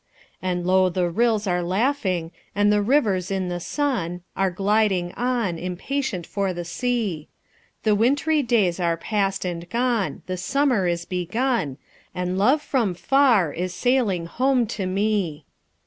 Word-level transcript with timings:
And 0.41 0.65
low 0.65 0.89
the 0.89 1.11
rills 1.11 1.45
are 1.45 1.61
laughing, 1.61 2.31
and 2.55 2.73
the 2.73 2.81
rivers 2.81 3.29
in 3.29 3.49
the 3.49 3.59
sun 3.59 4.21
Are 4.35 4.49
gliding 4.49 5.11
on, 5.11 5.59
impatient 5.59 6.25
for 6.25 6.53
the 6.55 6.65
sea; 6.65 7.27
The 7.83 7.93
wintry 7.93 8.41
days 8.41 8.79
are 8.79 8.97
past 8.97 9.45
and 9.45 9.69
gone, 9.69 10.23
the 10.25 10.37
summer 10.37 10.87
is 10.87 11.05
begun, 11.05 11.77
And 12.15 12.35
love 12.39 12.63
from 12.63 12.95
far 12.95 13.53
is 13.53 13.75
sailing 13.75 14.25
home 14.25 14.65
to 14.73 14.87
me! 14.87 15.45